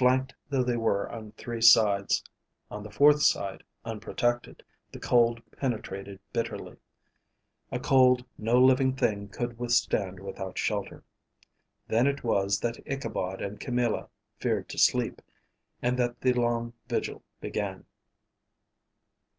Banked 0.00 0.34
though 0.48 0.62
they 0.62 0.78
were 0.78 1.10
on 1.10 1.32
three 1.32 1.60
sides, 1.60 2.24
on 2.70 2.82
the 2.82 2.90
fourth 2.90 3.20
side, 3.22 3.64
unprotected, 3.84 4.62
the 4.92 4.98
cold 4.98 5.42
penetrated 5.58 6.20
bitterly, 6.32 6.78
a 7.70 7.78
cold 7.78 8.24
no 8.38 8.58
living 8.64 8.94
thing 8.94 9.28
could 9.28 9.58
withstand 9.58 10.20
without 10.20 10.56
shelter. 10.56 11.04
Then 11.86 12.06
it 12.06 12.24
was 12.24 12.60
that 12.60 12.80
Ichabod 12.90 13.42
and 13.42 13.60
Camilla 13.60 14.08
feared 14.38 14.70
to 14.70 14.78
sleep, 14.78 15.20
and 15.82 15.98
that 15.98 16.22
the 16.22 16.32
long 16.32 16.72
vigil 16.88 17.22
began. 17.42 17.84